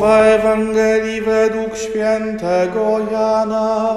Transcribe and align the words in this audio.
Słowa 0.00 0.18
Ewangelii 0.18 1.20
według 1.20 1.76
świętego 1.76 2.98
Jana. 3.12 3.96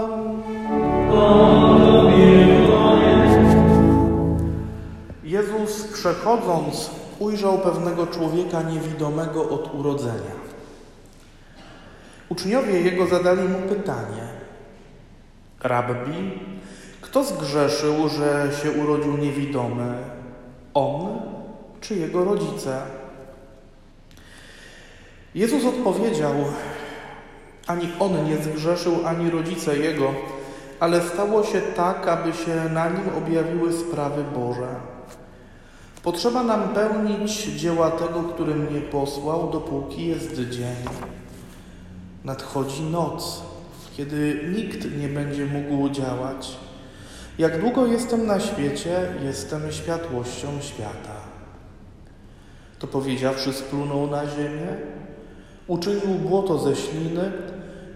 Jezus 5.24 5.88
przechodząc 5.94 6.90
ujrzał 7.20 7.58
pewnego 7.58 8.08
człowieka 8.08 8.62
niewidomego 8.62 9.50
od 9.50 9.76
urodzenia. 9.76 10.36
Uczniowie 12.30 12.82
jego 12.82 13.08
zadali 13.08 13.50
mu 13.50 13.60
pytanie: 13.70 14.28
Rabbi, 15.62 16.40
kto 17.02 17.24
zgrzeszył, 17.24 18.10
że 18.10 18.50
się 18.64 18.72
urodził 18.72 19.18
niewidomy? 19.18 19.94
On 20.74 21.22
czy 21.82 21.96
jego 21.96 22.26
rodzice? 22.26 23.03
Jezus 25.36 25.66
odpowiedział: 25.66 26.34
Ani 27.68 27.90
on 28.00 28.26
nie 28.26 28.38
zgrzeszył, 28.38 29.08
ani 29.08 29.30
rodzice 29.30 29.78
jego, 29.78 30.14
ale 30.80 31.02
stało 31.02 31.44
się 31.44 31.62
tak, 31.62 32.08
aby 32.08 32.34
się 32.34 32.70
na 32.74 32.90
nim 32.90 33.10
objawiły 33.18 33.74
sprawy 33.74 34.24
Boże. 34.36 34.76
Potrzeba 36.04 36.44
nam 36.44 36.70
pełnić 36.70 37.44
dzieła 37.44 37.92
tego, 37.92 38.24
który 38.24 38.56
mnie 38.56 38.82
posłał, 38.82 39.50
dopóki 39.52 40.08
jest 40.08 40.50
dzień. 40.50 40.76
Nadchodzi 42.24 42.82
noc, 42.84 43.42
kiedy 43.98 44.50
nikt 44.56 44.98
nie 44.98 45.08
będzie 45.08 45.46
mógł 45.46 45.90
działać. 45.90 46.58
Jak 47.38 47.62
długo 47.62 47.86
jestem 47.86 48.26
na 48.26 48.40
świecie, 48.40 49.14
jestem 49.24 49.72
światłością 49.72 50.48
świata. 50.62 51.16
To 52.80 52.88
powiedziawszy, 52.88 53.54
splunął 53.54 54.08
na 54.08 54.28
ziemię, 54.28 54.68
uczynił 55.68 56.20
błoto 56.20 56.58
ze 56.58 56.76
śliny 56.76 57.32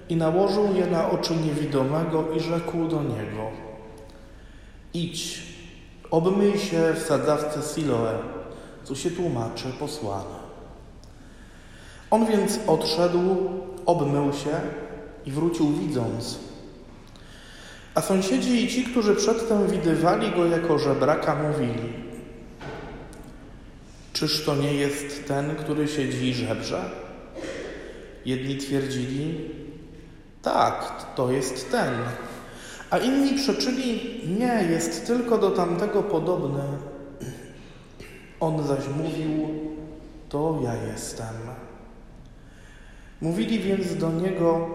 i 0.09 0.15
nałożył 0.15 0.75
je 0.75 0.87
na 0.87 1.11
oczy 1.11 1.35
niewidomego 1.35 2.31
i 2.31 2.39
rzekł 2.39 2.87
do 2.87 3.03
niego: 3.03 3.51
Idź, 4.93 5.43
obmyj 6.11 6.59
się 6.59 6.93
w 6.93 6.99
sadzawce 6.99 7.59
Siloe, 7.75 8.19
co 8.83 8.95
się 8.95 9.11
tłumaczy 9.11 9.65
posłane. 9.79 10.47
On 12.11 12.25
więc 12.25 12.59
odszedł, 12.67 13.49
obmył 13.85 14.33
się 14.33 14.61
i 15.25 15.31
wrócił 15.31 15.71
widząc. 15.71 16.39
A 17.95 18.01
sąsiedzi 18.01 18.63
i 18.63 18.67
ci, 18.67 18.83
którzy 18.83 19.15
przedtem 19.15 19.67
widywali 19.67 20.31
go 20.31 20.45
jako 20.45 20.79
żebraka, 20.79 21.35
mówili: 21.35 21.93
Czyż 24.13 24.45
to 24.45 24.55
nie 24.55 24.73
jest 24.73 25.27
ten, 25.27 25.55
który 25.55 25.87
siedzi 25.87 26.27
i 26.27 26.33
żebrze? 26.33 27.06
Jedni 28.27 28.57
twierdzili: 28.57 29.49
Tak, 30.41 31.05
to 31.15 31.31
jest 31.31 31.71
ten. 31.71 31.93
A 32.89 32.97
inni 32.97 33.33
przeczyli: 33.33 34.21
Nie, 34.39 34.67
jest 34.69 35.07
tylko 35.07 35.37
do 35.37 35.51
tamtego 35.51 36.03
podobny. 36.03 36.63
On 38.39 38.67
zaś 38.67 38.83
mówił: 39.03 39.49
To 40.29 40.59
ja 40.63 40.73
jestem. 40.91 41.35
Mówili 43.21 43.59
więc 43.59 43.95
do 43.95 44.11
niego: 44.11 44.67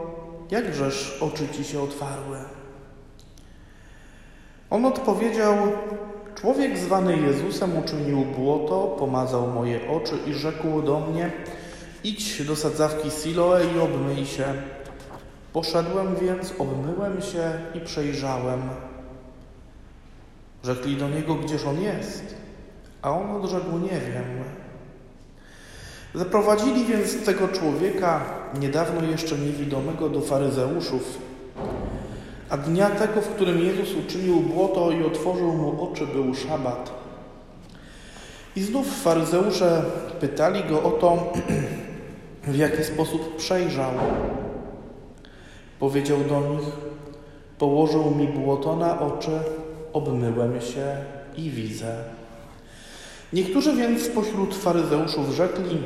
Jakżeż 0.51 1.19
oczy 1.21 1.49
ci 1.49 1.65
się 1.65 1.83
otwarły? 1.83 2.37
On 4.71 4.85
odpowiedział: 4.85 5.57
Człowiek 6.35 6.79
zwany 6.79 7.17
Jezusem 7.17 7.79
uczynił 7.79 8.25
błoto, 8.25 8.97
pomazał 8.99 9.49
moje 9.51 9.91
oczy 9.91 10.19
i 10.27 10.35
rzekł 10.35 10.83
do 10.83 11.01
mnie: 11.01 11.31
Idź 12.05 12.45
do 12.45 12.57
sadzawki 12.57 13.11
Siloe 13.11 13.59
i 13.77 13.81
obmyj 13.81 14.27
się. 14.27 14.45
Poszedłem 15.53 16.17
więc, 16.17 16.55
obmyłem 16.59 17.23
się 17.23 17.53
i 17.75 17.81
przejrzałem. 17.81 18.63
Rzekli 20.65 20.97
do 20.97 21.09
niego, 21.09 21.35
gdzież 21.35 21.65
on 21.65 21.81
jest, 21.81 22.35
a 23.03 23.11
on 23.11 23.31
odrzekł, 23.31 23.79
nie 23.79 24.01
wiem. 24.01 24.45
Zaprowadzili 26.15 26.85
więc 26.85 27.25
tego 27.25 27.49
człowieka, 27.49 28.25
niedawno 28.61 29.03
jeszcze 29.03 29.39
niewidomego, 29.39 30.09
do 30.09 30.21
faryzeuszów. 30.21 31.19
A 32.51 32.57
dnia 32.57 32.91
tego, 32.91 33.21
w 33.21 33.29
którym 33.29 33.59
Jezus 33.59 33.95
uczynił 34.07 34.41
błoto 34.41 34.91
i 34.91 35.05
otworzył 35.05 35.53
mu 35.53 35.85
oczy, 35.85 36.07
był 36.07 36.35
szabat. 36.35 36.93
I 38.57 38.63
znów 38.63 39.03
faryzeusze 39.03 39.85
pytali 40.21 40.65
go 40.65 40.83
o 40.83 40.91
to, 40.91 41.33
w 42.45 42.57
jaki 42.57 42.85
sposób 42.85 43.37
przejrzał. 43.37 43.93
Powiedział 45.81 46.19
do 46.29 46.41
nich: 46.41 46.69
Położył 47.59 48.15
mi 48.15 48.29
błoto 48.29 48.77
na 48.77 49.01
oczy, 49.01 49.31
obmyłem 49.93 50.61
się 50.61 50.97
i 51.37 51.51
widzę. 51.51 52.05
Niektórzy 53.33 53.77
więc 53.77 54.03
spośród 54.03 54.55
faryzeuszów 54.55 55.31
rzekli: 55.31 55.79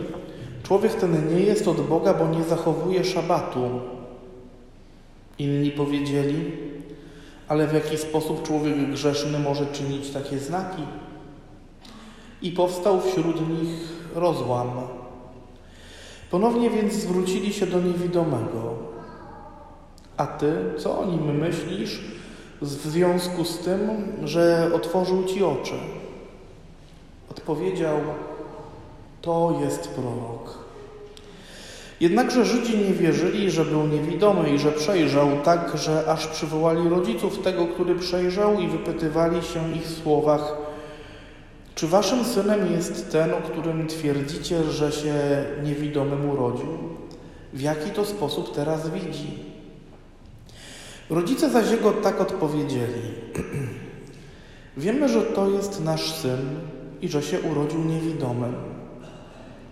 Człowiek 0.62 0.94
ten 0.94 1.34
nie 1.34 1.40
jest 1.40 1.68
od 1.68 1.80
Boga, 1.80 2.14
bo 2.14 2.28
nie 2.28 2.44
zachowuje 2.44 3.04
szabatu. 3.04 3.70
Inni 5.38 5.70
powiedzieli: 5.70 6.52
Ale 7.48 7.66
w 7.66 7.74
jaki 7.74 7.98
sposób 7.98 8.42
człowiek 8.42 8.90
grzeszny 8.90 9.38
może 9.38 9.66
czynić 9.66 10.10
takie 10.10 10.38
znaki? 10.38 10.82
I 12.42 12.50
powstał 12.52 13.00
wśród 13.00 13.48
nich 13.48 13.92
rozłam. 14.14 14.68
Ponownie 16.30 16.70
więc 16.70 16.92
zwrócili 16.92 17.52
się 17.52 17.66
do 17.66 17.80
niewidomego. 17.80 18.74
A 20.16 20.26
ty, 20.26 20.52
co 20.78 20.98
o 20.98 21.06
nim 21.06 21.38
myślisz 21.38 22.00
w 22.62 22.66
związku 22.66 23.44
z 23.44 23.58
tym, 23.58 23.90
że 24.24 24.70
otworzył 24.74 25.24
ci 25.24 25.44
oczy? 25.44 25.74
Odpowiedział: 27.30 28.00
To 29.22 29.58
jest 29.64 29.88
prorok. 29.88 30.66
Jednakże 32.00 32.44
Żydzi 32.44 32.78
nie 32.78 32.94
wierzyli, 32.94 33.50
że 33.50 33.64
był 33.64 33.86
niewidomy 33.86 34.50
i 34.50 34.58
że 34.58 34.72
przejrzał, 34.72 35.28
tak 35.44 35.78
że 35.78 36.04
aż 36.08 36.26
przywołali 36.26 36.88
rodziców 36.88 37.38
tego, 37.38 37.66
który 37.66 37.94
przejrzał 37.94 38.60
i 38.60 38.68
wypytywali 38.68 39.42
się 39.42 39.72
ich 39.72 39.82
w 39.82 40.02
słowach: 40.02 40.56
Czy 41.76 41.86
waszym 41.86 42.24
synem 42.24 42.72
jest 42.72 43.12
ten, 43.12 43.34
o 43.34 43.36
którym 43.36 43.86
twierdzicie, 43.86 44.64
że 44.64 44.92
się 44.92 45.14
niewidomym 45.64 46.30
urodził? 46.30 46.68
W 47.52 47.60
jaki 47.60 47.90
to 47.90 48.04
sposób 48.04 48.54
teraz 48.54 48.90
widzi? 48.90 49.44
Rodzice 51.10 51.50
zaś 51.50 51.70
jego 51.70 51.92
tak 51.92 52.20
odpowiedzieli: 52.20 53.02
Wiemy, 54.76 55.08
że 55.08 55.22
to 55.22 55.50
jest 55.50 55.84
nasz 55.84 56.14
syn 56.14 56.40
i 57.02 57.08
że 57.08 57.22
się 57.22 57.40
urodził 57.40 57.84
niewidomym. 57.84 58.54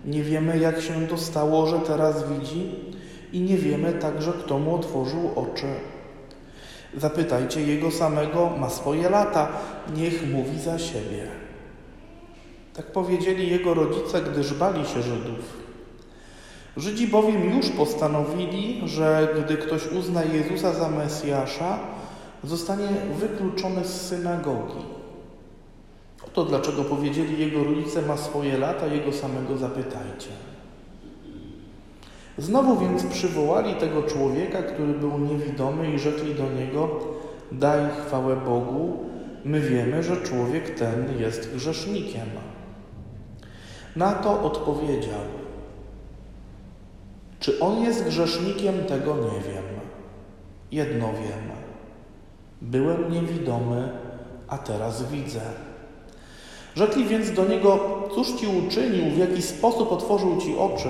Nie 0.05 0.23
wiemy, 0.23 0.57
jak 0.57 0.81
się 0.81 1.07
to 1.07 1.17
stało, 1.17 1.67
że 1.67 1.79
teraz 1.79 2.29
widzi, 2.29 2.71
i 3.33 3.39
nie 3.39 3.57
wiemy 3.57 3.93
także, 3.93 4.33
kto 4.33 4.59
mu 4.59 4.75
otworzył 4.75 5.31
oczy. 5.35 5.67
Zapytajcie 6.97 7.61
jego 7.61 7.91
samego, 7.91 8.49
ma 8.49 8.69
swoje 8.69 9.09
lata, 9.09 9.47
niech 9.95 10.33
mówi 10.33 10.59
za 10.59 10.79
siebie. 10.79 11.44
Tak 12.75 12.85
powiedzieli 12.85 13.49
jego 13.49 13.73
rodzice, 13.73 14.21
gdyż 14.21 14.53
bali 14.53 14.85
się 14.85 15.01
Żydów. 15.01 15.65
Żydzi 16.77 17.07
bowiem 17.07 17.57
już 17.57 17.69
postanowili, 17.69 18.81
że 18.85 19.27
gdy 19.43 19.57
ktoś 19.57 19.87
uzna 19.87 20.23
Jezusa 20.23 20.73
za 20.73 20.89
Mesjasza, 20.89 21.79
zostanie 22.43 22.87
wykluczony 23.19 23.85
z 23.85 24.01
synagogi. 24.01 24.85
Oto 26.27 26.45
dlaczego 26.45 26.83
powiedzieli 26.83 27.39
jego 27.39 27.63
rodzice 27.63 28.01
ma 28.01 28.17
swoje 28.17 28.57
lata, 28.57 28.87
jego 28.87 29.13
samego 29.13 29.57
zapytajcie. 29.57 30.29
Znowu 32.37 32.79
więc 32.79 33.03
przywołali 33.03 33.75
tego 33.75 34.03
człowieka, 34.03 34.63
który 34.63 34.93
był 34.93 35.19
niewidomy 35.19 35.93
i 35.93 35.99
rzekli 35.99 36.35
do 36.35 36.49
niego, 36.51 36.99
daj 37.51 37.79
chwałę 38.05 38.35
Bogu, 38.35 38.97
my 39.45 39.59
wiemy, 39.61 40.03
że 40.03 40.17
człowiek 40.17 40.79
ten 40.79 41.19
jest 41.19 41.55
grzesznikiem. 41.55 42.25
Na 43.95 44.13
to 44.13 44.41
odpowiedział, 44.41 45.21
czy 47.39 47.59
on 47.59 47.83
jest 47.83 48.03
grzesznikiem, 48.03 48.83
tego 48.83 49.15
nie 49.15 49.53
wiem. 49.53 49.63
Jedno 50.71 51.07
wiem. 51.07 51.51
Byłem 52.61 53.11
niewidomy, 53.11 53.89
a 54.47 54.57
teraz 54.57 55.11
widzę. 55.11 55.41
Rzekli 56.75 57.05
więc 57.05 57.31
do 57.31 57.45
niego, 57.45 57.79
cóż 58.15 58.31
ci 58.31 58.47
uczynił, 58.47 59.11
w 59.11 59.17
jaki 59.17 59.41
sposób 59.41 59.91
otworzył 59.91 60.37
ci 60.37 60.57
oczy? 60.57 60.89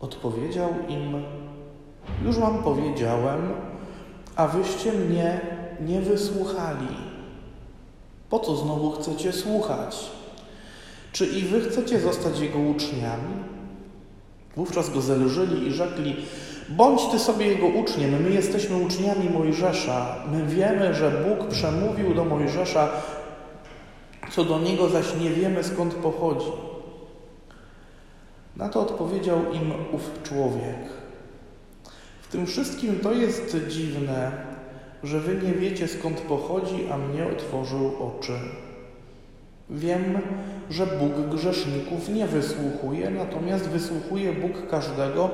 Odpowiedział 0.00 0.68
im, 0.88 1.24
już 2.24 2.38
wam 2.38 2.62
powiedziałem, 2.62 3.52
a 4.36 4.48
wyście 4.48 4.92
mnie 4.92 5.40
nie 5.80 6.00
wysłuchali. 6.00 6.88
Po 8.30 8.38
co 8.38 8.56
znowu 8.56 8.90
chcecie 8.90 9.32
słuchać? 9.32 10.10
Czy 11.12 11.26
i 11.26 11.42
wy 11.42 11.60
chcecie 11.60 12.00
zostać 12.00 12.40
jego 12.40 12.58
uczniami? 12.58 13.34
Wówczas 14.56 14.90
go 14.90 15.00
zelżyli 15.00 15.66
i 15.68 15.72
rzekli, 15.72 16.16
bądź 16.68 17.00
ty 17.10 17.18
sobie 17.18 17.46
jego 17.46 17.66
uczniem, 17.66 18.22
my 18.22 18.30
jesteśmy 18.30 18.76
uczniami 18.76 19.30
Mojżesza. 19.30 20.16
My 20.32 20.46
wiemy, 20.46 20.94
że 20.94 21.10
Bóg 21.10 21.48
przemówił 21.48 22.14
do 22.14 22.24
Mojżesza, 22.24 22.88
co 24.30 24.44
do 24.44 24.58
niego 24.58 24.88
zaś 24.88 25.06
nie 25.20 25.30
wiemy 25.30 25.64
skąd 25.64 25.94
pochodzi. 25.94 26.52
Na 28.56 28.68
to 28.68 28.80
odpowiedział 28.80 29.52
im 29.52 29.72
ów 29.92 30.10
człowiek. 30.22 30.78
W 32.22 32.28
tym 32.28 32.46
wszystkim 32.46 32.98
to 32.98 33.12
jest 33.12 33.56
dziwne, 33.68 34.32
że 35.02 35.20
wy 35.20 35.46
nie 35.46 35.52
wiecie 35.52 35.88
skąd 35.88 36.20
pochodzi, 36.20 36.86
a 36.92 36.98
mnie 36.98 37.26
otworzył 37.26 37.92
oczy. 38.00 38.32
Wiem, 39.70 40.18
że 40.70 40.86
Bóg 40.86 41.36
grzeszników 41.36 42.08
nie 42.08 42.26
wysłuchuje, 42.26 43.10
natomiast 43.10 43.68
wysłuchuje 43.68 44.32
Bóg 44.32 44.68
każdego, 44.70 45.30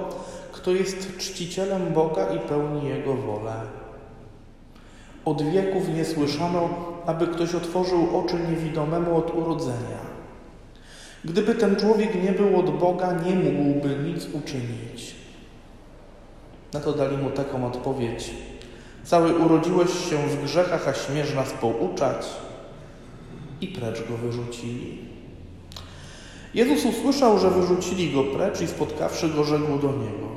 kto 0.53 0.71
jest 0.71 1.17
czcicielem 1.19 1.93
Boga 1.93 2.27
i 2.35 2.39
pełni 2.39 2.89
Jego 2.89 3.15
wolę. 3.15 3.55
Od 5.25 5.43
wieków 5.43 5.89
nie 5.95 6.05
słyszano, 6.05 6.69
aby 7.07 7.27
ktoś 7.27 7.55
otworzył 7.55 8.19
oczy 8.19 8.37
niewidomemu 8.51 9.17
od 9.17 9.35
urodzenia. 9.35 10.07
Gdyby 11.25 11.55
ten 11.55 11.77
człowiek 11.77 12.23
nie 12.23 12.33
był 12.33 12.61
od 12.61 12.79
Boga, 12.79 13.13
nie 13.13 13.35
mógłby 13.35 13.89
nic 13.89 14.27
uczynić. 14.35 15.15
Na 16.73 16.81
to 16.81 16.93
dali 16.93 17.17
mu 17.17 17.31
taką 17.31 17.67
odpowiedź. 17.67 18.31
Cały 19.05 19.39
urodziłeś 19.39 19.91
się 20.11 20.17
w 20.17 20.45
grzechach, 20.45 20.89
a 20.89 20.95
śmiesz 20.95 21.35
nas 21.35 21.53
pouczać. 21.53 22.27
I 23.61 23.69
precz 23.69 24.09
go 24.09 24.17
wyrzucili. 24.17 24.99
Jezus 26.55 26.85
usłyszał, 26.85 27.39
że 27.39 27.51
wyrzucili 27.51 28.13
go 28.13 28.25
precz 28.25 28.61
i 28.61 28.67
spotkawszy 28.67 29.29
go, 29.29 29.45
rzekł 29.45 29.79
do 29.79 29.93
niego: 29.93 30.29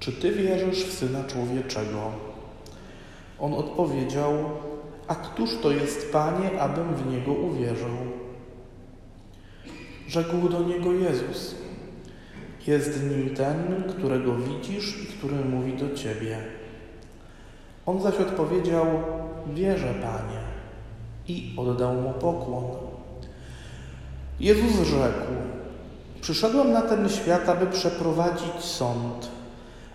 Czy 0.00 0.12
ty 0.12 0.32
wierzysz 0.32 0.84
w 0.84 0.92
syna 0.92 1.24
człowieczego? 1.24 2.12
On 3.40 3.54
odpowiedział: 3.54 4.32
A 5.08 5.14
któż 5.14 5.50
to 5.62 5.70
jest, 5.70 6.12
panie, 6.12 6.60
abym 6.60 6.94
w 6.94 7.12
niego 7.12 7.32
uwierzył? 7.32 7.96
Rzekł 10.08 10.48
do 10.48 10.62
niego 10.62 10.92
Jezus: 10.92 11.54
Jest 12.66 13.02
nim 13.10 13.34
ten, 13.34 13.84
którego 13.88 14.34
widzisz 14.34 15.02
i 15.02 15.06
który 15.06 15.36
mówi 15.44 15.72
do 15.72 15.96
ciebie. 15.96 16.38
On 17.86 18.02
zaś 18.02 18.14
odpowiedział: 18.14 18.86
Wierzę, 19.54 19.94
panie, 20.02 20.37
i 21.28 21.52
oddał 21.56 21.94
mu 21.94 22.12
pokłon. 22.12 22.64
Jezus 24.40 24.86
rzekł: 24.86 25.32
Przyszedłem 26.20 26.72
na 26.72 26.82
ten 26.82 27.08
świat, 27.08 27.48
aby 27.48 27.66
przeprowadzić 27.66 28.54
sąd, 28.60 29.28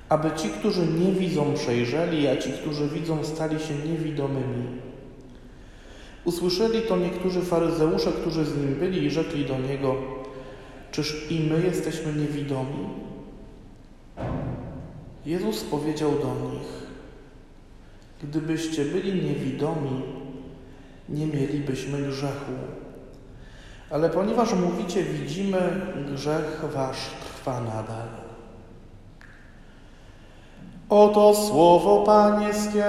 aby 0.09 0.31
ci, 0.31 0.49
którzy 0.49 0.87
nie 0.87 1.11
widzą, 1.11 1.53
przejrzeli, 1.53 2.27
a 2.27 2.37
ci, 2.37 2.51
którzy 2.51 2.87
widzą, 2.87 3.23
stali 3.23 3.59
się 3.59 3.75
niewidomymi. 3.75 4.67
Usłyszeli 6.25 6.81
to 6.81 6.97
niektórzy 6.97 7.41
faryzeusze, 7.41 8.11
którzy 8.11 8.45
z 8.45 8.57
nim 8.57 8.75
byli 8.75 9.03
i 9.05 9.11
rzekli 9.11 9.45
do 9.45 9.57
niego: 9.59 9.95
Czyż 10.91 11.31
i 11.31 11.39
my 11.39 11.63
jesteśmy 11.63 12.13
niewidomi? 12.13 12.89
Jezus 15.25 15.63
powiedział 15.63 16.11
do 16.11 16.51
nich: 16.51 16.67
Gdybyście 18.23 18.85
byli 18.85 19.29
niewidomi, 19.29 20.01
nie 21.13 21.27
mielibyśmy 21.27 22.01
grzechu. 22.01 22.51
Ale 23.89 24.09
ponieważ 24.09 24.53
mówicie, 24.53 25.03
widzimy, 25.03 25.81
grzech 26.13 26.63
wasz 26.73 26.97
trwa 27.25 27.61
nadal. 27.61 28.07
Oto 30.89 31.35
słowo 31.35 32.03
Pańskie. 32.03 32.85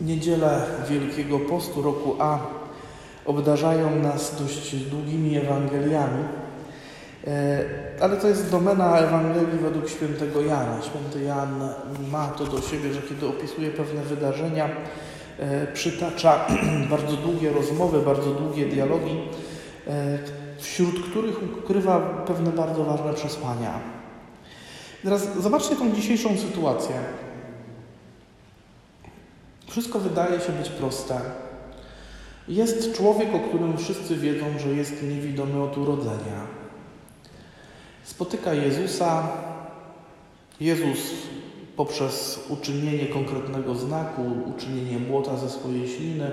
Niedzielę 0.00 0.62
Wielkiego 0.88 1.38
Postu 1.38 1.82
roku 1.82 2.16
A 2.18 2.38
obdarzają 3.26 3.96
nas 3.96 4.42
dość 4.42 4.76
długimi 4.76 5.36
Ewangeliami, 5.36 6.24
ale 8.00 8.16
to 8.16 8.28
jest 8.28 8.50
domena 8.50 8.98
Ewangelii 8.98 9.58
według 9.62 9.88
świętego 9.88 10.40
Jana. 10.40 10.82
Święty 10.82 11.26
Jan 11.26 11.68
ma 12.10 12.28
to 12.28 12.44
do 12.44 12.60
siebie, 12.60 12.92
że 12.92 13.02
kiedy 13.02 13.26
opisuje 13.26 13.70
pewne 13.70 14.02
wydarzenia, 14.02 14.68
e, 15.38 15.66
przytacza 15.66 16.46
bardzo 16.90 17.16
długie 17.16 17.52
rozmowy, 17.52 18.02
bardzo 18.02 18.30
długie 18.30 18.66
dialogi, 18.66 19.18
e, 19.86 20.18
wśród 20.58 21.10
których 21.10 21.58
ukrywa 21.58 22.00
pewne 22.00 22.50
bardzo 22.50 22.84
ważne 22.84 23.14
przesłania. 23.14 23.80
Teraz 25.04 25.28
zobaczcie 25.40 25.76
tą 25.76 25.92
dzisiejszą 25.92 26.38
sytuację. 26.38 26.96
Wszystko 29.68 29.98
wydaje 29.98 30.40
się 30.40 30.52
być 30.52 30.68
proste. 30.68 31.20
Jest 32.48 32.96
człowiek, 32.96 33.34
o 33.34 33.38
którym 33.38 33.78
wszyscy 33.78 34.16
wiedzą, 34.16 34.44
że 34.58 34.68
jest 34.68 35.02
niewidomy 35.02 35.62
od 35.62 35.78
urodzenia. 35.78 36.65
Spotyka 38.06 38.54
Jezusa. 38.54 39.28
Jezus 40.60 40.98
poprzez 41.76 42.40
uczynienie 42.48 43.06
konkretnego 43.06 43.74
znaku, 43.74 44.22
uczynienie 44.56 44.98
błota 44.98 45.36
ze 45.36 45.50
swojej 45.50 45.88
śliny, 45.88 46.30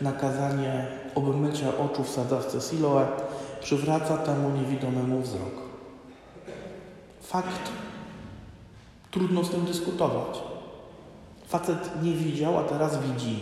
nakazanie 0.00 0.86
obmycia 1.14 1.78
oczu 1.78 2.04
w 2.04 2.10
sadzawce 2.10 2.60
Siloe, 2.60 3.06
przywraca 3.60 4.16
temu 4.18 4.50
niewidomemu 4.50 5.20
wzrok. 5.20 5.54
Fakt. 7.22 7.70
Trudno 9.10 9.44
z 9.44 9.50
tym 9.50 9.64
dyskutować. 9.64 10.38
Facet 11.46 12.02
nie 12.02 12.12
widział, 12.12 12.58
a 12.58 12.64
teraz 12.64 12.98
widzi. 13.02 13.38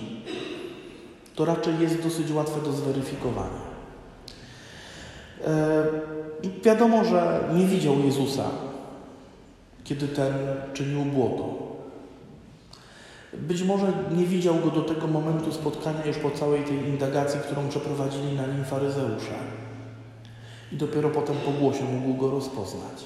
To 1.35 1.45
raczej 1.45 1.81
jest 1.81 2.03
dosyć 2.03 2.33
łatwe 2.33 2.61
do 2.61 2.73
zweryfikowania. 2.73 3.74
E, 5.47 5.85
wiadomo, 6.65 7.05
że 7.05 7.41
nie 7.55 7.67
widział 7.67 7.95
Jezusa, 8.05 8.45
kiedy 9.85 10.09
ten 10.09 10.35
czynił 10.73 11.05
błoto. 11.05 11.65
Być 13.33 13.63
może 13.63 13.87
nie 14.17 14.25
widział 14.25 14.55
go 14.55 14.71
do 14.71 14.83
tego 14.83 15.07
momentu 15.07 15.53
spotkania 15.53 16.07
już 16.07 16.17
po 16.17 16.31
całej 16.31 16.65
tej 16.65 16.77
indagacji, 16.77 17.41
którą 17.41 17.69
przeprowadzili 17.69 18.37
na 18.37 18.47
nim 18.47 18.65
faryzeusze. 18.65 19.35
I 20.73 20.77
dopiero 20.77 21.11
potem 21.11 21.37
po 21.37 21.51
głosie 21.51 21.85
mógł 21.85 22.21
go 22.21 22.31
rozpoznać. 22.31 23.05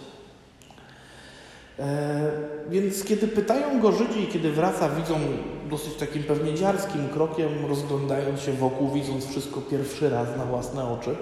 E, 1.79 2.31
więc 2.71 3.05
kiedy 3.05 3.29
pytają 3.29 3.81
go 3.81 3.93
Żydzi 3.93 4.23
i 4.23 4.27
kiedy 4.27 4.53
wraca, 4.53 4.89
widzą 4.89 5.15
dosyć 5.71 5.95
takim 5.95 6.23
pewnie 6.23 6.55
dziarskim 6.55 7.09
krokiem, 7.09 7.49
rozglądając 7.69 8.41
się 8.41 8.53
wokół, 8.53 8.91
widząc 8.91 9.27
wszystko 9.27 9.61
pierwszy 9.61 10.11
raz 10.11 10.29
na 10.37 10.45
własne 10.45 10.91
oczy. 10.91 11.17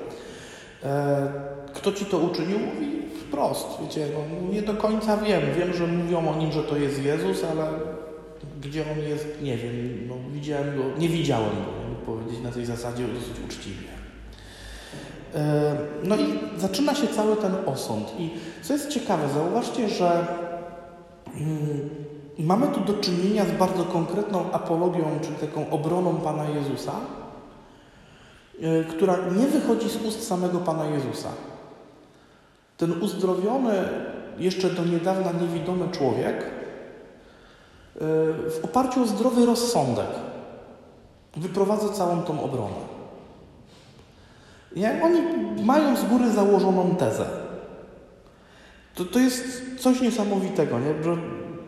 E, 0.84 1.28
kto 1.74 1.92
ci 1.92 2.04
to 2.04 2.18
uczynił? 2.18 2.58
Mówi 2.58 2.86
wprost, 3.20 3.66
wiecie, 3.82 4.06
no, 4.14 4.52
nie 4.52 4.62
do 4.62 4.74
końca 4.74 5.16
wiem. 5.16 5.42
Wiem, 5.58 5.74
że 5.74 5.86
mówią 5.86 6.28
o 6.28 6.36
nim, 6.36 6.52
że 6.52 6.62
to 6.62 6.76
jest 6.76 7.02
Jezus, 7.02 7.44
ale 7.44 7.68
gdzie 8.60 8.84
on 8.92 8.98
jest, 8.98 9.26
nie 9.42 9.56
wiem. 9.56 10.08
No, 10.08 10.14
widziałem 10.32 10.76
go, 10.76 10.82
nie 10.98 11.08
widziałem 11.08 11.50
go, 11.50 12.12
powiedzieć 12.12 12.40
na 12.42 12.50
tej 12.50 12.66
zasadzie 12.66 13.04
dosyć 13.08 13.44
uczciwie. 13.46 13.88
E, 15.34 15.76
no 16.04 16.16
i 16.16 16.38
zaczyna 16.56 16.94
się 16.94 17.06
cały 17.06 17.36
ten 17.36 17.52
osąd. 17.66 18.12
I 18.18 18.30
co 18.62 18.72
jest 18.72 18.88
ciekawe, 18.88 19.28
zauważcie, 19.28 19.88
że 19.88 20.26
mm, 21.36 21.90
mamy 22.38 22.66
tu 22.66 22.80
do 22.80 23.00
czynienia 23.00 23.44
z 23.44 23.58
bardzo 23.58 23.84
konkretną 23.84 24.52
apologią, 24.52 25.04
czyli 25.22 25.36
taką 25.36 25.70
obroną 25.70 26.14
Pana 26.14 26.44
Jezusa, 26.48 26.92
która 28.90 29.16
nie 29.36 29.46
wychodzi 29.46 29.88
z 29.88 29.96
ust 29.96 30.28
samego 30.28 30.58
Pana 30.58 30.86
Jezusa. 30.86 31.28
Ten 32.76 33.02
uzdrowiony, 33.02 33.88
jeszcze 34.38 34.70
do 34.70 34.84
niedawna 34.84 35.32
niewidomy 35.32 35.88
człowiek, 35.92 36.36
e, 36.36 36.48
w 38.50 38.60
oparciu 38.62 39.02
o 39.02 39.06
zdrowy 39.06 39.46
rozsądek, 39.46 40.06
wyprowadza 41.36 41.88
całą 41.88 42.22
tą 42.22 42.42
obronę. 42.42 42.96
Nie? 44.76 45.00
Oni 45.04 45.20
mają 45.64 45.96
z 45.96 46.04
góry 46.04 46.30
założoną 46.30 46.96
tezę. 46.96 47.26
To, 48.94 49.04
to 49.04 49.18
jest 49.18 49.44
coś 49.78 50.00
niesamowitego, 50.00 50.80
nie? 50.80 51.04
że 51.04 51.16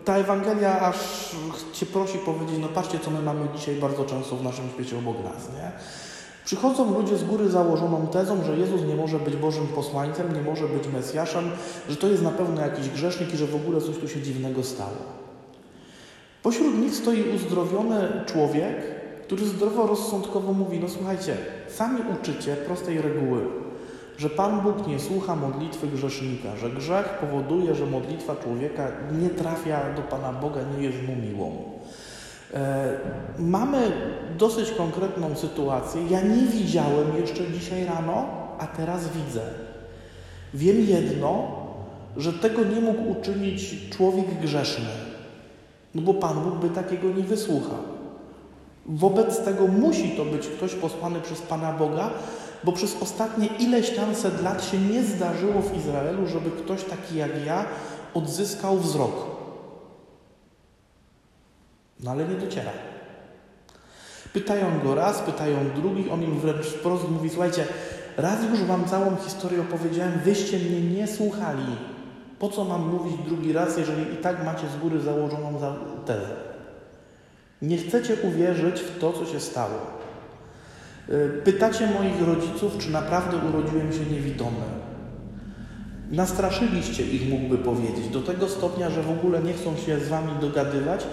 ta 0.05 0.17
Ewangelia 0.17 0.81
aż 0.81 0.97
Cię 1.73 1.87
prosi 1.87 2.19
powiedzieć, 2.19 2.59
no 2.61 2.69
patrzcie, 2.69 2.99
co 2.99 3.11
my 3.11 3.23
mamy 3.23 3.49
dzisiaj 3.57 3.75
bardzo 3.75 4.05
często 4.05 4.37
w 4.37 4.45
naszym 4.45 4.71
świecie 4.75 4.99
obok 4.99 5.17
nas. 5.25 5.49
Nie? 5.55 5.73
Przychodzą 6.49 6.99
ludzie 6.99 7.17
z 7.17 7.25
góry 7.25 7.49
założoną 7.49 8.07
tezą, 8.07 8.45
że 8.45 8.57
Jezus 8.57 8.83
nie 8.83 8.97
może 8.97 9.19
być 9.19 9.37
Bożym 9.37 9.67
posłańcem, 9.67 10.35
nie 10.35 10.43
może 10.43 10.69
być 10.69 10.89
Mesjaszem, 10.93 11.51
że 11.89 11.97
to 11.97 12.07
jest 12.07 12.23
na 12.23 12.31
pewno 12.31 12.61
jakiś 12.61 12.89
grzesznik 12.89 13.35
i 13.35 13.37
że 13.37 13.47
w 13.47 13.55
ogóle 13.55 13.81
coś 13.81 13.99
tu 13.99 14.09
się 14.09 14.23
dziwnego 14.23 14.63
stało. 14.63 14.97
Pośród 16.43 16.79
nich 16.79 16.95
stoi 16.95 17.35
uzdrowiony 17.37 18.09
człowiek, 18.27 18.77
który 19.23 19.47
zdroworozsądkowo 19.47 20.53
mówi: 20.53 20.79
No 20.81 20.89
słuchajcie, 20.89 21.37
sami 21.69 22.01
uczycie 22.21 22.57
prostej 22.57 23.03
reguły, 23.03 23.41
że 24.19 24.31
Pan 24.31 24.61
Bóg 24.61 24.87
nie 24.87 24.99
słucha 24.99 25.37
modlitwy 25.37 25.87
grzesznika, 25.87 26.57
że 26.57 26.71
grzech 26.71 27.09
powoduje, 27.09 27.75
że 27.75 27.87
modlitwa 27.87 28.37
człowieka 28.37 28.89
nie 29.21 29.31
trafia 29.31 29.95
do 29.97 30.03
Pana 30.03 30.33
Boga, 30.33 30.61
nie 30.77 30.85
jest 30.85 30.99
mu 31.03 31.17
miłą. 31.17 31.78
E, 32.55 32.89
mamy 33.39 33.93
dosyć 34.39 34.71
konkretną 34.71 35.37
sytuację. 35.37 36.03
Ja 36.11 36.21
nie 36.21 36.43
widziałem 36.47 37.17
jeszcze 37.21 37.51
dzisiaj 37.53 37.85
rano, 37.85 38.27
a 38.59 38.67
teraz 38.67 39.09
widzę. 39.09 39.41
Wiem 40.55 40.81
jedno, 40.81 41.49
że 42.17 42.33
tego 42.33 42.65
nie 42.65 42.81
mógł 42.81 43.11
uczynić 43.11 43.89
człowiek 43.91 44.41
grzeszny, 44.41 44.91
no 45.95 46.03
bo 46.03 46.15
Pan 46.15 46.43
Bóg 46.43 46.55
by 46.55 46.71
takiego 46.71 47.09
nie 47.09 47.23
wysłuchał. 47.23 47.79
Wobec 48.87 49.45
tego 49.45 49.67
musi 49.67 50.11
to 50.11 50.25
być 50.25 50.47
ktoś 50.47 50.75
posłany 50.75 51.21
przez 51.21 51.43
Pana 51.43 51.73
Boga, 51.73 52.11
bo 52.65 52.73
przez 52.73 53.03
ostatnie 53.03 53.47
ileś 53.47 53.91
tam 53.91 54.15
set 54.15 54.43
lat 54.43 54.65
się 54.65 54.79
nie 54.79 55.03
zdarzyło 55.03 55.63
w 55.63 55.77
Izraelu, 55.77 56.27
żeby 56.27 56.51
ktoś 56.51 56.85
taki 56.85 57.17
jak 57.17 57.31
ja 57.47 57.65
odzyskał 58.15 58.79
wzrok. 58.79 59.38
No 62.01 62.11
ale 62.11 62.29
nie 62.29 62.35
dociera. 62.35 62.71
Pytają 64.33 64.81
go 64.85 64.95
raz, 64.95 65.19
pytają 65.19 65.57
drugi, 65.77 66.11
on 66.11 66.23
im 66.23 66.41
wręcz 66.41 66.67
wprost 66.67 67.11
mówi, 67.11 67.31
słuchajcie, 67.31 67.67
raz 68.17 68.45
już 68.51 68.65
wam 68.65 68.85
całą 68.85 69.17
historię 69.17 69.61
opowiedziałem, 69.61 70.13
wyście 70.25 70.59
mnie 70.59 70.81
nie 70.81 71.07
słuchali. 71.07 71.77
Po 72.39 72.49
co 72.49 72.65
mam 72.65 72.89
mówić 72.89 73.15
drugi 73.27 73.53
raz, 73.53 73.79
jeżeli 73.79 74.15
i 74.15 74.17
tak 74.17 74.45
macie 74.45 74.69
z 74.69 74.77
góry 74.77 75.01
założoną 75.01 75.61
tezę? 76.07 76.31
Nie 77.63 77.79
chcecie 77.79 78.17
uwierzyć 78.23 78.81
w 78.81 78.99
to, 78.99 79.13
co 79.13 79.27
się 79.27 79.41
stało. 79.41 79.99
Y, 81.09 81.43
pytacie 81.45 81.87
moich 81.87 82.29
rodziców, 82.29 82.79
czy 82.79 82.91
naprawdę 82.91 83.37
urodziłem 83.37 83.93
się 83.93 84.07
niewidomy. 84.13 84.65
Nastraszyliście 86.11 87.03
ich, 87.03 87.31
mógłby 87.31 87.59
powiedzieć, 87.59 88.09
do 88.09 88.23
tego 88.23 88.49
stopnia, 88.49 88.91
że 88.91 89.03
w 89.03 89.11
ogóle 89.11 89.43
nie 89.43 89.53
chcą 89.53 89.77
się 89.77 90.01
z 90.01 90.09
wami 90.09 90.33
dogadywać, 90.41 91.07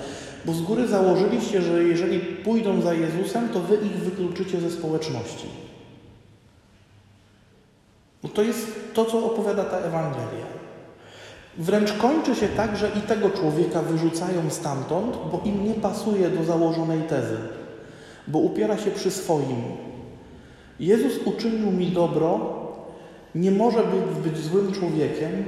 bo 0.45 0.53
z 0.53 0.61
góry 0.61 0.87
założyliście, 0.87 1.61
że 1.61 1.83
jeżeli 1.83 2.19
pójdą 2.19 2.81
za 2.81 2.93
Jezusem, 2.93 3.49
to 3.49 3.59
wy 3.59 3.75
ich 3.75 3.91
wykluczycie 3.91 4.61
ze 4.61 4.71
społeczności. 4.71 5.47
No 8.23 8.29
to 8.29 8.41
jest 8.41 8.93
to, 8.93 9.05
co 9.05 9.25
opowiada 9.25 9.63
ta 9.63 9.77
Ewangelia. 9.77 10.45
Wręcz 11.57 11.93
kończy 11.93 12.35
się 12.35 12.47
tak, 12.47 12.77
że 12.77 12.89
i 12.89 13.01
tego 13.01 13.29
człowieka 13.29 13.81
wyrzucają 13.81 14.49
stamtąd, 14.49 15.17
bo 15.31 15.41
im 15.45 15.65
nie 15.65 15.73
pasuje 15.73 16.29
do 16.29 16.43
założonej 16.43 17.01
tezy, 17.01 17.37
bo 18.27 18.39
upiera 18.39 18.77
się 18.77 18.91
przy 18.91 19.11
swoim. 19.11 19.63
Jezus 20.79 21.13
uczynił 21.25 21.71
mi 21.71 21.87
dobro, 21.87 22.55
nie 23.35 23.51
może 23.51 23.83
być, 23.83 24.31
być 24.31 24.43
złym 24.43 24.71
człowiekiem, 24.71 25.43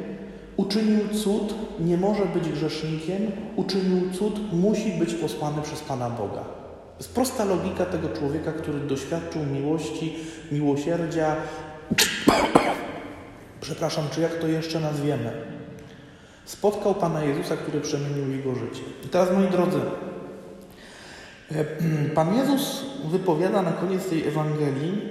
uczynił 0.58 1.10
cud, 1.24 1.56
nie 1.80 1.98
może 1.98 2.26
być 2.26 2.50
grzesznikiem, 2.50 3.32
uczynił 3.56 4.12
cud, 4.12 4.54
musi 4.54 4.92
być 4.92 5.14
posłany 5.14 5.62
przez 5.62 5.82
Pana 5.82 6.10
Boga. 6.10 6.42
To 6.98 7.04
jest 7.04 7.14
prosta 7.14 7.46
logika 7.46 7.86
tego 7.86 8.10
człowieka, 8.10 8.52
który 8.52 8.80
doświadczył 8.80 9.46
miłości, 9.46 10.16
miłosierdzia. 10.52 11.36
Przepraszam, 13.62 14.04
czy 14.12 14.22
jak 14.22 14.36
to 14.36 14.48
jeszcze 14.48 14.80
nazwiemy? 14.80 15.32
Spotkał 16.46 16.96
Pana 16.96 17.24
Jezusa, 17.24 17.58
który 17.58 17.82
przemienił 17.82 18.32
jego 18.32 18.56
życie. 18.56 18.82
I 19.06 19.08
teraz, 19.08 19.32
moi 19.32 19.48
drodzy, 19.48 19.80
e, 21.52 21.66
Pan 22.16 22.36
Jezus 22.36 22.86
wypowiada 23.06 23.62
na 23.62 23.72
koniec 23.72 24.10
tej 24.10 24.28
Ewangelii 24.28 25.02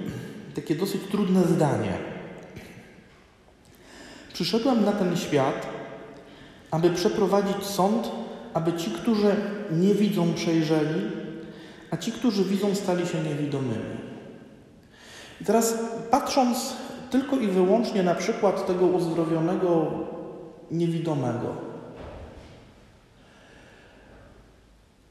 takie 0.55 0.75
dosyć 0.75 1.01
trudne 1.11 1.43
zdanie. 1.43 2.16
Przyszedłem 4.37 4.85
na 4.85 4.91
ten 4.91 5.17
świat, 5.17 5.67
aby 6.71 6.89
przeprowadzić 6.89 7.63
sąd, 7.63 8.11
aby 8.53 8.73
ci, 8.73 8.91
którzy 8.91 9.35
nie 9.71 9.93
widzą, 9.93 10.33
przejrzeli, 10.33 11.01
a 11.91 11.97
ci, 11.97 12.11
którzy 12.11 12.43
widzą, 12.43 12.75
stali 12.75 13.07
się 13.07 13.23
niewidomymi. 13.23 13.97
I 15.41 15.45
teraz 15.45 15.77
patrząc 16.11 16.73
tylko 17.09 17.35
i 17.35 17.47
wyłącznie 17.47 18.03
na 18.03 18.15
przykład 18.15 18.67
tego 18.67 18.85
uzdrowionego 18.85 19.91
niewidomego, 20.71 21.55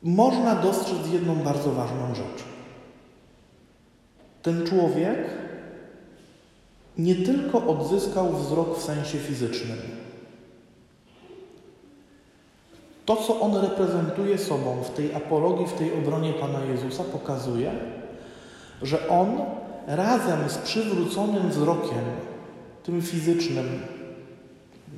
można 0.03 0.55
dostrzec 0.55 1.09
jedną 1.13 1.35
bardzo 1.35 1.73
ważną 1.73 2.15
rzecz. 2.15 2.45
Ten 4.43 4.67
człowiek 4.67 5.46
nie 6.99 7.15
tylko 7.15 7.67
odzyskał 7.67 8.33
wzrok 8.33 8.79
w 8.79 8.83
sensie 8.83 9.19
fizycznym. 9.19 9.79
To, 13.07 13.17
co 13.17 13.41
on 13.41 13.57
reprezentuje 13.57 14.39
sobą 14.39 14.83
w 14.83 14.91
tej 14.91 15.15
apologii, 15.15 15.67
w 15.67 15.73
tej 15.73 15.95
obronie 15.95 16.33
Pana 16.33 16.61
Jezusa, 16.65 17.05
pokazuje, 17.05 17.73
że 18.83 19.09
on 19.09 19.41
razem 19.87 20.49
z 20.49 20.59
przywróconym 20.59 21.51
wzrokiem, 21.51 22.05
tym 22.83 23.03
fizycznym, 23.03 23.67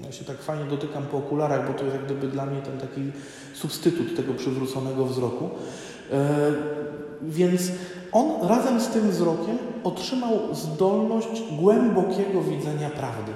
ja 0.05 0.13
się 0.13 0.25
tak 0.25 0.43
fajnie 0.43 0.65
dotykam 0.65 1.03
po 1.03 1.19
okularach, 1.19 1.67
bo 1.67 1.79
to 1.79 1.85
jest 1.85 1.97
jak 1.97 2.05
gdyby 2.05 2.29
dla 2.29 2.47
mnie 2.47 2.63
ten 2.63 2.79
taki 2.79 3.01
substytut 3.55 4.17
tego 4.17 4.35
przywróconego 4.35 5.07
wzroku. 5.07 5.51
E, 6.13 6.53
więc 7.23 7.63
on 8.13 8.49
razem 8.49 8.81
z 8.81 8.89
tym 8.89 9.11
wzrokiem 9.11 9.59
otrzymał 9.85 10.55
zdolność 10.55 11.43
głębokiego 11.61 12.43
widzenia 12.43 12.91
prawdy. 12.91 13.33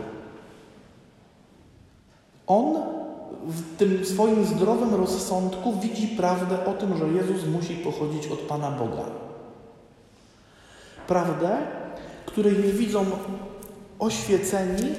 On 2.46 2.76
w 3.46 3.76
tym 3.76 4.04
swoim 4.04 4.44
zdrowym 4.44 4.94
rozsądku 4.94 5.72
widzi 5.80 6.06
prawdę 6.06 6.66
o 6.66 6.72
tym, 6.72 6.98
że 6.98 7.08
Jezus 7.08 7.46
musi 7.46 7.74
pochodzić 7.74 8.26
od 8.26 8.38
Pana 8.38 8.70
Boga. 8.70 9.04
Prawdę, 11.06 11.56
której 12.26 12.52
nie 12.52 12.72
widzą 12.72 13.04
oświeceni, 13.98 14.94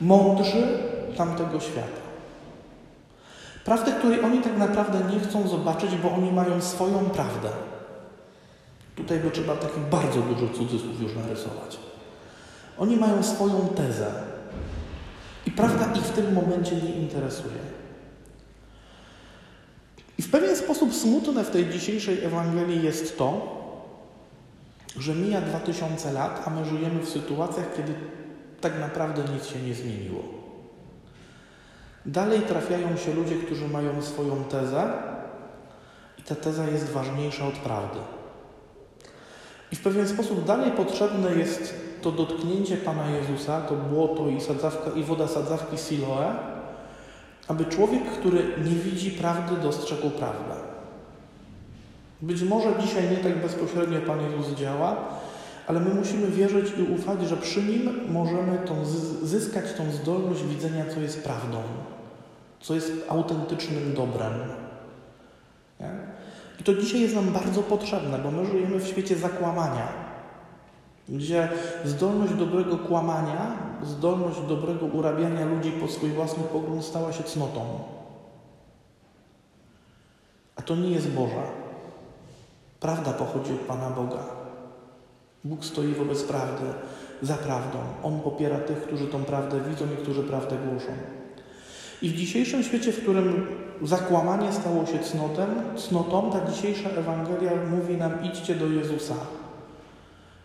mądrzy 0.00 0.78
tamtego 1.16 1.60
świata. 1.60 2.06
Prawdę, 3.64 3.92
której 3.92 4.20
oni 4.20 4.42
tak 4.42 4.56
naprawdę 4.56 4.98
nie 5.14 5.20
chcą 5.20 5.48
zobaczyć, 5.48 5.90
bo 5.96 6.12
oni 6.12 6.32
mają 6.32 6.60
swoją 6.60 6.98
prawdę. 6.98 7.48
Tutaj 8.96 9.18
by 9.18 9.30
trzeba 9.30 9.56
takich 9.56 9.82
bardzo 9.90 10.20
dużo 10.20 10.54
cudzysłów 10.54 11.00
już 11.02 11.14
narysować. 11.14 11.78
Oni 12.78 12.96
mają 12.96 13.22
swoją 13.22 13.68
tezę. 13.68 14.06
I 15.46 15.50
prawda 15.50 15.92
ich 15.94 16.02
w 16.02 16.12
tym 16.12 16.32
momencie 16.34 16.76
nie 16.76 16.90
interesuje. 16.90 17.76
I 20.18 20.22
w 20.22 20.30
pewien 20.30 20.56
sposób 20.56 20.94
smutne 20.94 21.44
w 21.44 21.50
tej 21.50 21.70
dzisiejszej 21.70 22.24
Ewangelii 22.24 22.82
jest 22.82 23.18
to, 23.18 23.56
że 24.98 25.14
mija 25.14 25.40
2000 25.40 26.12
lat, 26.12 26.42
a 26.46 26.50
my 26.50 26.64
żyjemy 26.64 27.00
w 27.00 27.08
sytuacjach, 27.08 27.76
kiedy 27.76 27.94
tak 28.60 28.80
naprawdę 28.80 29.22
nic 29.34 29.46
się 29.46 29.58
nie 29.58 29.74
zmieniło. 29.74 30.22
Dalej 32.06 32.40
trafiają 32.40 32.96
się 32.96 33.14
ludzie, 33.14 33.36
którzy 33.36 33.68
mają 33.68 34.02
swoją 34.02 34.44
tezę, 34.44 34.92
i 36.18 36.22
ta 36.22 36.34
teza 36.34 36.64
jest 36.64 36.90
ważniejsza 36.92 37.46
od 37.46 37.54
prawdy. 37.54 37.98
I 39.72 39.76
w 39.76 39.80
pewien 39.80 40.08
sposób 40.08 40.44
dalej 40.44 40.70
potrzebne 40.70 41.32
jest 41.32 41.74
to 42.02 42.12
dotknięcie 42.12 42.76
Pana 42.76 43.10
Jezusa, 43.10 43.60
to 43.60 43.74
błoto 43.74 44.28
i, 44.28 44.40
sadzawka, 44.40 44.90
i 44.90 45.02
woda 45.02 45.28
sadzawki 45.28 45.78
Siloe, 45.78 46.36
aby 47.48 47.64
człowiek, 47.64 48.02
który 48.04 48.42
nie 48.64 48.70
widzi 48.70 49.10
prawdy, 49.10 49.56
dostrzegł 49.56 50.10
prawdę. 50.10 50.54
Być 52.22 52.42
może 52.42 52.68
dzisiaj 52.80 53.10
nie 53.10 53.16
tak 53.16 53.42
bezpośrednio 53.42 54.00
Pan 54.00 54.20
Jezus 54.20 54.58
działa, 54.58 54.96
ale 55.66 55.80
my 55.80 55.94
musimy 55.94 56.26
wierzyć 56.26 56.72
i 56.78 56.82
ufać, 56.82 57.22
że 57.22 57.36
przy 57.36 57.62
Nim 57.62 58.12
możemy 58.12 58.58
tą, 58.58 58.84
zyskać 59.22 59.64
tą 59.72 59.90
zdolność 59.90 60.42
widzenia, 60.44 60.84
co 60.94 61.00
jest 61.00 61.24
prawdą, 61.24 61.62
co 62.60 62.74
jest 62.74 62.92
autentycznym 63.08 63.94
dobrem. 63.94 64.32
Nie? 65.80 65.90
I 66.60 66.64
to 66.64 66.74
dzisiaj 66.74 67.00
jest 67.00 67.14
nam 67.14 67.32
bardzo 67.32 67.62
potrzebne, 67.62 68.18
bo 68.18 68.30
my 68.30 68.46
żyjemy 68.46 68.78
w 68.78 68.86
świecie 68.86 69.16
zakłamania, 69.16 69.88
gdzie 71.08 71.48
zdolność 71.84 72.34
dobrego 72.34 72.78
kłamania, 72.78 73.56
zdolność 73.82 74.40
dobrego 74.48 74.86
urabiania 74.86 75.46
ludzi 75.46 75.70
po 75.70 75.88
swój 75.88 76.10
własny 76.10 76.42
pogląd 76.44 76.84
stała 76.84 77.12
się 77.12 77.24
cnotą. 77.24 77.64
A 80.56 80.62
to 80.62 80.76
nie 80.76 80.90
jest 80.90 81.10
Boża. 81.10 81.42
Prawda 82.80 83.12
pochodzi 83.12 83.52
od 83.52 83.58
Pana 83.60 83.90
Boga. 83.90 84.45
Bóg 85.44 85.64
stoi 85.64 85.92
wobec 85.92 86.22
prawdy, 86.22 86.64
za 87.22 87.34
prawdą. 87.34 87.78
On 88.02 88.20
popiera 88.20 88.58
tych, 88.58 88.82
którzy 88.82 89.06
tą 89.06 89.24
prawdę 89.24 89.60
widzą 89.60 89.84
i 89.84 90.02
którzy 90.02 90.22
prawdę 90.22 90.56
głoszą. 90.56 90.92
I 92.02 92.08
w 92.08 92.14
dzisiejszym 92.16 92.62
świecie, 92.62 92.92
w 92.92 93.02
którym 93.02 93.46
zakłamanie 93.82 94.52
stało 94.52 94.86
się 94.86 94.98
cnotem, 94.98 95.48
cnotą, 95.76 96.30
ta 96.32 96.50
dzisiejsza 96.52 96.88
Ewangelia 96.88 97.50
mówi 97.70 97.96
nam 97.96 98.24
idźcie 98.24 98.54
do 98.54 98.66
Jezusa. 98.66 99.14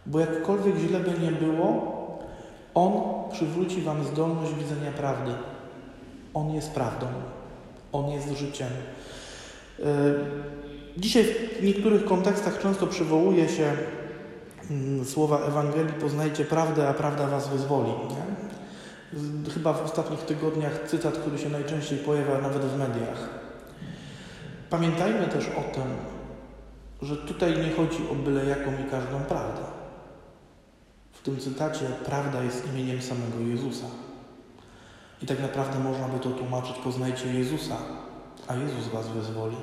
Bo 0.06 0.20
jakkolwiek 0.20 0.76
źle 0.78 1.00
by 1.00 1.20
nie 1.20 1.32
było, 1.32 2.02
On 2.74 2.92
przywróci 3.32 3.82
Wam 3.82 4.04
zdolność 4.04 4.54
widzenia 4.54 4.92
prawdy. 4.92 5.32
On 6.34 6.54
jest 6.54 6.72
prawdą. 6.72 7.08
On 7.92 8.10
jest 8.10 8.30
życiem. 8.30 8.68
E, 9.80 9.86
dzisiaj 10.98 11.26
w 11.60 11.64
niektórych 11.64 12.06
kontekstach 12.06 12.62
często 12.62 12.88
przywołuje 12.88 13.50
się 13.50 13.72
słowa 15.06 15.40
Ewangelii 15.40 15.94
poznajcie 15.94 16.46
prawdę, 16.46 16.90
a 16.90 16.94
prawda 16.94 17.28
was 17.28 17.50
wyzwoli. 17.50 17.92
Nie? 17.92 19.52
Chyba 19.54 19.74
w 19.74 19.86
ostatnich 19.86 20.20
tygodniach 20.20 20.80
cytat, 20.88 21.18
który 21.18 21.38
się 21.38 21.50
najczęściej 21.50 22.00
pojawia 22.00 22.42
nawet 22.42 22.66
w 22.66 22.80
mediach. 22.80 23.30
Pamiętajmy 24.70 25.28
też 25.28 25.48
o 25.48 25.76
tym, 25.76 25.84
że 27.02 27.18
tutaj 27.18 27.58
nie 27.58 27.72
chodzi 27.72 28.10
o 28.12 28.16
byle 28.16 28.46
jaką 28.46 28.72
i 28.72 28.92
każdą 28.92 29.20
prawdę. 29.20 29.62
W 31.12 31.22
tym 31.22 31.40
cytacie 31.40 31.86
prawda 32.06 32.44
jest 32.44 32.74
imieniem 32.74 33.02
samego 33.02 33.40
Jezusa. 33.40 33.86
I 35.22 35.26
tak 35.26 35.42
naprawdę 35.42 35.80
można 35.80 36.08
by 36.08 36.20
to 36.20 36.30
tłumaczyć: 36.30 36.76
poznajcie 36.84 37.34
Jezusa, 37.34 37.78
a 38.48 38.56
Jezus 38.56 38.88
was 38.88 39.08
wyzwoli. 39.08 39.56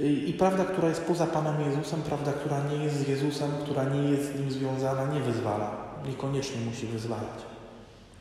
I 0.00 0.34
prawda, 0.38 0.64
która 0.64 0.88
jest 0.88 1.04
poza 1.04 1.26
Panem 1.26 1.60
Jezusem, 1.60 2.02
prawda, 2.02 2.32
która 2.32 2.60
nie 2.64 2.84
jest 2.84 2.96
z 2.96 3.08
Jezusem, 3.08 3.50
która 3.64 3.84
nie 3.84 4.10
jest 4.10 4.32
z 4.32 4.40
Nim 4.40 4.50
związana, 4.50 5.14
nie 5.14 5.20
wyzwala. 5.20 5.70
Niekoniecznie 6.08 6.60
musi 6.60 6.86
wyzwalać. 6.86 7.38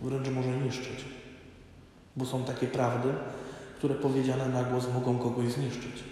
Wręcz 0.02 0.30
może 0.30 0.50
niszczyć. 0.50 1.06
Bo 2.16 2.26
są 2.26 2.44
takie 2.44 2.68
prawdy, 2.68 3.10
które 3.78 3.96
powiedziane 3.96 4.50
na 4.50 4.64
głos 4.64 4.88
mogą 4.94 5.20
kogoś 5.20 5.52
zniszczyć. 5.52 6.04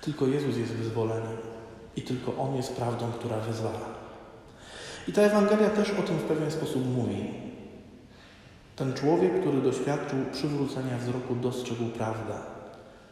Tylko 0.00 0.26
Jezus 0.26 0.56
jest 0.56 0.72
wyzwoleniem 0.72 1.36
i 1.96 2.02
tylko 2.02 2.36
On 2.36 2.56
jest 2.56 2.76
prawdą, 2.76 3.12
która 3.12 3.36
wyzwala. 3.38 3.98
I 5.08 5.12
ta 5.12 5.22
Ewangelia 5.22 5.70
też 5.70 5.90
o 5.90 6.02
tym 6.02 6.16
w 6.18 6.24
pewien 6.24 6.50
sposób 6.50 6.86
mówi. 6.96 7.30
Ten 8.76 8.94
człowiek, 8.94 9.40
który 9.40 9.62
doświadczył 9.62 10.18
przywrócenia 10.32 10.98
wzroku, 10.98 11.34
dostrzegł 11.34 11.84
prawdę. 11.84 12.34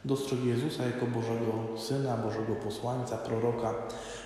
Dostrzegł 0.07 0.47
Jezusa 0.47 0.87
jako 0.87 1.07
Bożego 1.07 1.79
Syna, 1.79 2.17
Bożego 2.17 2.55
Posłańca, 2.55 3.17
proroka. 3.17 3.75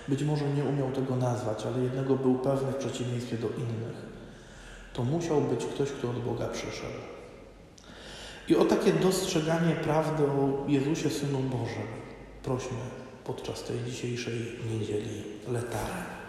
Być 0.07 0.23
może 0.23 0.49
nie 0.49 0.63
umiał 0.63 0.91
tego 0.91 1.15
nazwać, 1.15 1.65
ale 1.65 1.83
jednego 1.83 2.15
był 2.15 2.35
pewny 2.35 2.71
w 2.71 2.75
przeciwieństwie 2.75 3.37
do 3.37 3.47
innych. 3.49 4.11
To 4.93 5.03
musiał 5.03 5.41
być 5.41 5.65
ktoś, 5.65 5.91
kto 5.91 6.09
od 6.09 6.19
Boga 6.19 6.47
przyszedł. 6.47 7.01
I 8.47 8.55
o 8.55 8.65
takie 8.65 8.93
dostrzeganie 8.93 9.75
prawdy 9.75 10.23
o 10.23 10.65
Jezusie, 10.67 11.09
Synu 11.09 11.39
Bożym, 11.39 11.87
prośmy 12.43 12.77
podczas 13.23 13.63
tej 13.63 13.79
dzisiejszej 13.85 14.59
niedzieli 14.71 15.23
letary. 15.47 16.20